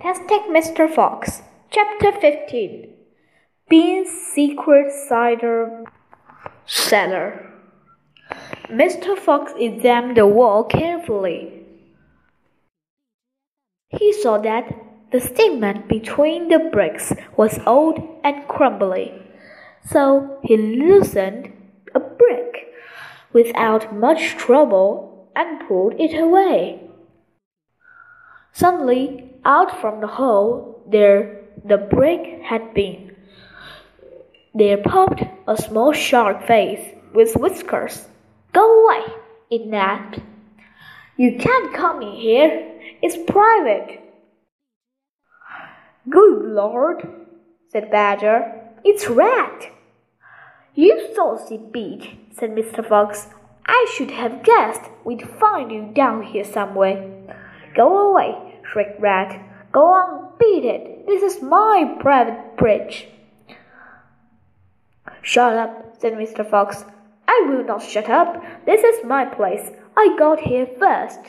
[0.00, 0.88] Fantastic Mr.
[0.88, 2.94] Fox, Chapter 15
[3.68, 5.84] Bean's Secret Cider
[6.66, 7.50] Cellar.
[8.68, 9.18] Mr.
[9.18, 11.64] Fox examined the wall carefully.
[13.88, 14.72] He saw that
[15.10, 19.12] the cement between the bricks was old and crumbly,
[19.84, 21.52] so he loosened
[21.94, 22.68] a brick
[23.32, 26.91] without much trouble and pulled it away.
[28.52, 33.16] Suddenly, out from the hole there the brick had been,
[34.54, 38.06] there popped a small shark face with whiskers.
[38.52, 39.06] Go away,
[39.50, 40.18] it napped.
[41.16, 42.68] You can't come in here.
[43.00, 44.00] It's private.
[46.08, 47.06] Good Lord,
[47.68, 48.52] said Badger.
[48.84, 49.70] It's Rat.
[50.74, 52.86] You saucy beak, said Mr.
[52.86, 53.28] Fox.
[53.66, 57.08] I should have guessed we'd find you down here somewhere.
[57.74, 59.40] Go away, shrieked Rat.
[59.70, 61.06] Go on, beat it.
[61.06, 63.06] This is my private bridge.
[65.20, 66.48] Shut up, said Mr.
[66.48, 66.84] Fox.
[67.28, 68.42] I will not shut up.
[68.66, 69.70] This is my place.
[69.96, 71.20] I got here first.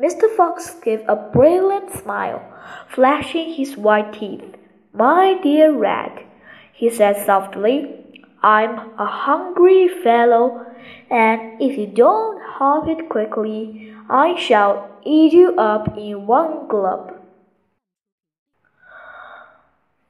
[0.00, 0.28] Mr.
[0.36, 2.42] Fox gave a brilliant smile,
[2.88, 4.56] flashing his white teeth.
[4.92, 6.24] My dear Rat,
[6.72, 8.01] he said softly,
[8.42, 10.66] I'm a hungry fellow,
[11.10, 17.12] and if you don't hop it quickly, I shall eat you up in one gulp.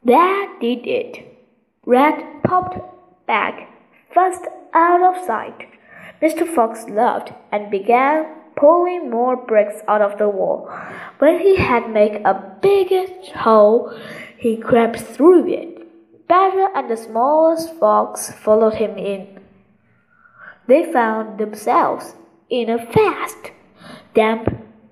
[0.05, 1.39] That did it.
[1.85, 2.79] Rat popped
[3.27, 3.69] back,
[4.15, 5.69] fast out of sight.
[6.23, 6.47] Mr.
[6.47, 10.71] Fox laughed and began pulling more bricks out of the wall.
[11.19, 13.93] When he had made a bigger hole,
[14.39, 15.72] he crept through it.
[16.33, 19.39] Badger and the smallest fox followed him in.
[20.67, 22.15] They found themselves
[22.49, 23.51] in a vast,
[24.15, 24.49] damp,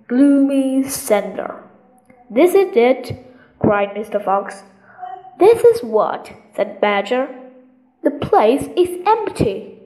[0.07, 1.65] gloomy cellar.
[2.29, 3.25] This is it,
[3.59, 4.23] cried Mr.
[4.23, 4.65] Fox.
[5.39, 7.27] This is what, said Badger.
[8.03, 9.79] The place is empty.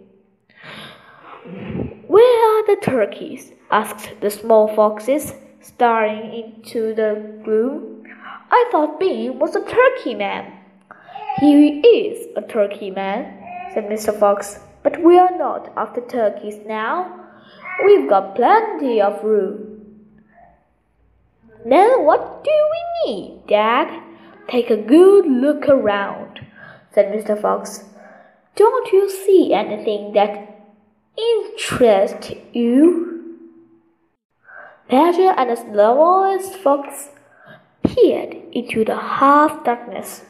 [2.08, 3.52] Where are the turkeys?
[3.70, 8.02] asked the small foxes, staring into the gloom.
[8.50, 10.63] I thought Bean was a turkey man.
[11.40, 13.42] He is a turkey man,
[13.72, 14.18] said Mr.
[14.18, 17.20] Fox, but we are not after turkeys now.
[17.84, 19.74] We've got plenty of room.
[21.64, 24.02] Then what do we need, Dad?
[24.48, 26.40] Take a good look around,
[26.92, 27.40] said Mr.
[27.40, 27.84] Fox.
[28.54, 30.54] Don't you see anything that
[31.16, 33.38] interests you?
[34.88, 37.08] Badger and the smallest fox
[37.82, 40.22] peered into the half darkness.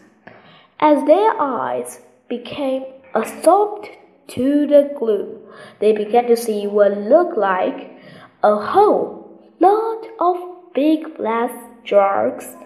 [0.80, 3.88] As their eyes became absorbed
[4.28, 5.40] to the gloom,
[5.80, 7.98] they began to see what looked like
[8.42, 11.52] a whole lot of big glass
[11.84, 12.56] jars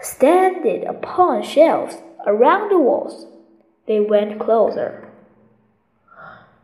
[0.00, 3.26] standing upon shelves around the walls.
[3.86, 5.08] They went closer.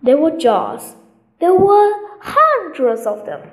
[0.03, 0.95] There were jars.
[1.41, 3.51] There were hundreds of them.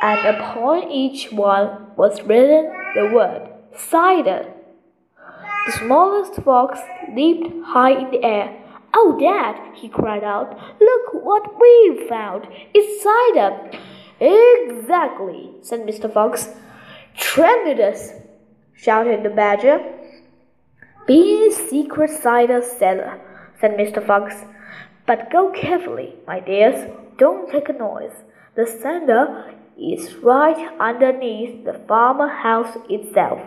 [0.00, 4.52] And upon each one was written the word cider.
[5.66, 6.78] The smallest fox
[7.12, 8.56] leaped high in the air.
[8.94, 12.46] Oh, Dad, he cried out, look what we've found.
[12.72, 13.70] It's cider.
[14.20, 16.12] Exactly, said Mr.
[16.12, 16.48] Fox.
[17.16, 18.12] Tremendous,
[18.74, 19.80] shouted the Badger.
[21.06, 23.20] Bean's secret cider cellar,
[23.60, 24.06] said Mr.
[24.06, 24.36] Fox.
[25.04, 26.88] But go carefully, my dears.
[27.18, 28.24] Don't take a noise.
[28.54, 33.42] The cellar is right underneath the farmhouse itself.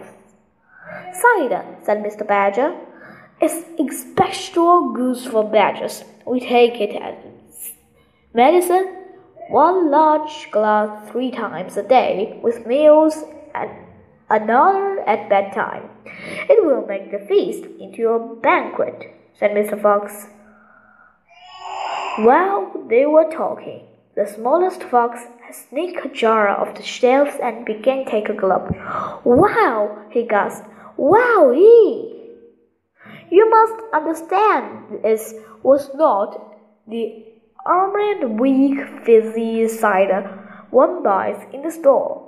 [1.13, 2.27] Cider, said Mr.
[2.27, 2.75] Badger.
[3.41, 6.03] It's especial good for badgers.
[6.25, 7.15] We take it as
[8.33, 8.95] medicine.
[9.49, 13.23] One large glass three times a day with meals
[13.55, 13.71] and
[14.29, 15.89] another at bedtime.
[16.49, 19.81] It will make the feast into a banquet, said Mr.
[19.81, 20.27] Fox.
[22.19, 25.21] While they were talking, the smallest fox
[25.51, 28.69] sneaked a jar off the shelves and began to take a gulp.
[29.23, 30.05] Wow!
[30.11, 30.68] he gasped.
[30.99, 31.53] Wow!
[31.53, 36.59] You must understand this was not
[36.89, 37.23] the
[37.65, 40.23] armored weak fizzy cider
[40.71, 42.27] one buys in the store.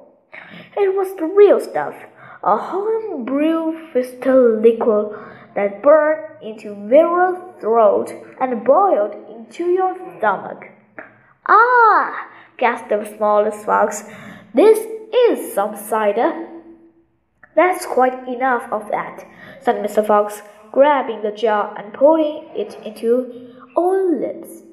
[0.77, 1.95] It was the real stuff,
[2.43, 5.19] a home brew crystal liquid
[5.53, 10.69] that burned into your throat and boiled into your stomach.
[11.45, 12.25] Ah!
[12.57, 14.05] gasped the smallest fox.
[14.53, 14.79] This
[15.13, 16.47] is some cider.
[17.55, 19.25] That's quite enough of that,
[19.61, 20.05] said Mr.
[20.05, 24.63] Fox, grabbing the jar and putting it into his own lips.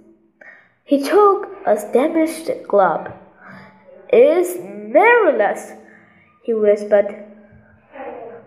[0.85, 3.13] He took a damaged glove.
[4.11, 5.73] It's marvelous,
[6.43, 7.25] he whispered.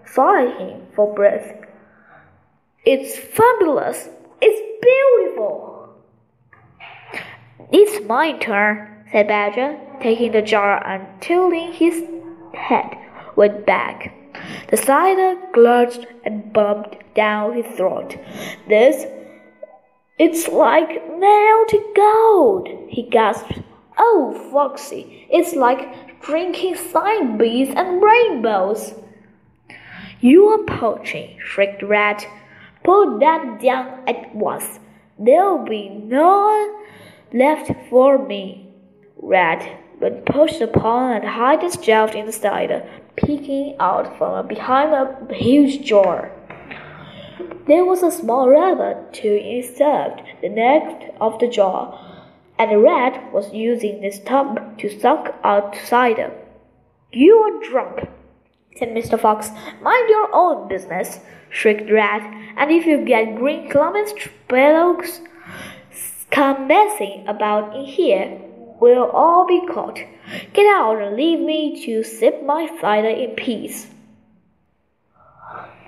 [0.05, 1.53] fighting for breath.
[2.83, 4.09] It's fabulous!
[4.41, 5.89] It's beautiful!
[7.71, 12.03] It's my turn, said Badger, taking the jar and tilting his
[12.53, 12.97] head
[13.35, 14.20] went back.
[14.69, 18.17] The cider gurgled and bumped down his throat.
[18.67, 19.05] This,
[20.17, 20.89] it's like
[21.19, 23.59] melted gold, he gasped.
[23.97, 28.93] Oh, Foxy, it's like drinking side beads and rainbows.
[30.19, 32.27] You are poaching, shrieked Rat.
[32.83, 34.79] Put that down at once.
[35.17, 36.75] There'll be none
[37.33, 38.73] left for me.
[39.17, 42.83] Rat but pushed upon and hid himself in the cider,
[43.15, 46.31] peeking out from behind a huge jar.
[47.67, 51.83] There was a small rabbit to insert the neck of the jar,
[52.57, 56.31] and the rat was using this tub to suck out cider.
[57.13, 58.09] You are drunk,
[58.77, 59.19] said Mr.
[59.19, 59.51] Fox.
[59.81, 61.19] Mind your own business,
[61.49, 62.23] shrieked the rat,
[62.57, 65.21] and if you get green Clemens spells
[66.31, 68.39] come messing about in here,
[68.81, 69.99] we'll all be caught.
[70.53, 73.87] Get out and leave me to sip my cider in peace.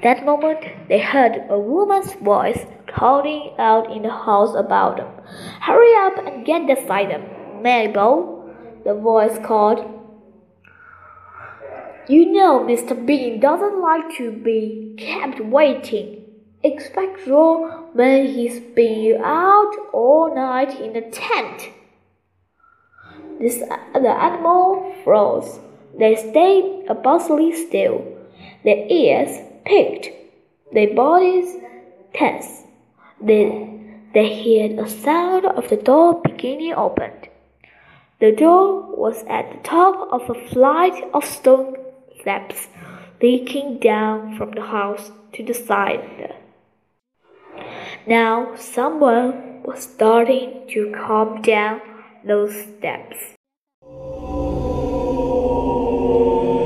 [0.03, 5.07] That moment they heard a woman's voice calling out in the house about them.
[5.61, 7.19] Hurry up and get the cider,
[7.61, 8.53] Mabel,
[8.85, 9.79] the voice called.
[12.07, 12.93] You know Mr.
[13.05, 16.25] Bean doesn't like to be kept waiting.
[16.61, 21.69] Expect when he's been out all night in the tent.
[23.39, 25.59] This, the animal froze.
[25.97, 28.03] They stayed absolutely still,
[28.63, 30.09] their ears picked,
[30.71, 31.56] their bodies
[32.13, 32.63] tense.
[33.21, 37.30] Then they heard a sound of the door beginning opened.
[38.19, 41.75] The door was at the top of a flight of stone
[42.19, 42.68] steps
[43.21, 46.33] leaking down from the house to the side.
[48.06, 51.81] Now someone was starting to come down
[52.25, 53.35] those steps.